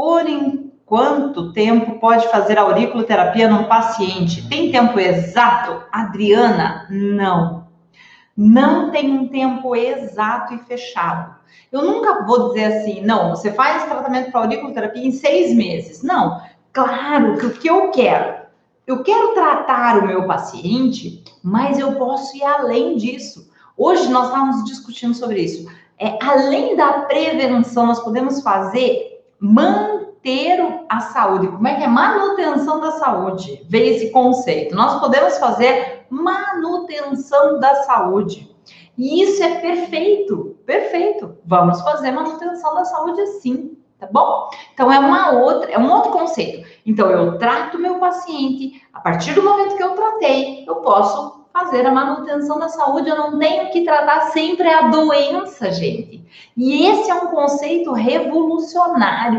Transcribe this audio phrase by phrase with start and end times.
[0.00, 0.24] por
[0.86, 4.48] quanto tempo pode fazer auriculoterapia num paciente?
[4.48, 5.84] Tem tempo exato?
[5.92, 7.66] Adriana, não.
[8.34, 11.34] Não tem um tempo exato e fechado.
[11.70, 16.02] Eu nunca vou dizer assim, não, você faz tratamento para auriculoterapia em seis meses.
[16.02, 16.40] Não,
[16.72, 18.46] claro que o que eu quero,
[18.86, 23.50] eu quero tratar o meu paciente, mas eu posso ir além disso.
[23.76, 25.70] Hoje nós estávamos discutindo sobre isso.
[25.98, 29.09] É, além da prevenção, nós podemos fazer
[29.40, 31.48] manter a saúde.
[31.48, 33.64] Como é que é manutenção da saúde?
[33.68, 34.74] Veio esse conceito.
[34.74, 38.54] Nós podemos fazer manutenção da saúde.
[38.98, 41.38] E isso é perfeito, perfeito.
[41.46, 44.50] Vamos fazer manutenção da saúde sim, tá bom?
[44.74, 46.68] Então é uma outra, é um outro conceito.
[46.84, 51.86] Então eu trato meu paciente, a partir do momento que eu tratei, eu posso fazer
[51.86, 56.19] a manutenção da saúde, eu não tenho que tratar sempre a doença, gente.
[56.56, 59.38] E esse é um conceito revolucionário.